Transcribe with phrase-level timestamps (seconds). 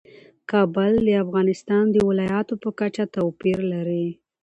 [0.51, 4.07] کابل د افغانستان د ولایاتو په کچه توپیر لري.